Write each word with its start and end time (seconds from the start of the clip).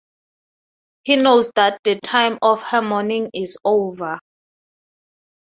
He 1.03 1.15
knows 1.15 1.51
that 1.55 1.79
the 1.83 1.99
time 1.99 2.39
of 2.41 2.63
her 2.63 2.81
mourning 2.81 3.29
is 3.35 3.55
over. 3.63 4.19